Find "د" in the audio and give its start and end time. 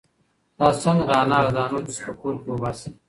1.09-1.11, 1.47-1.49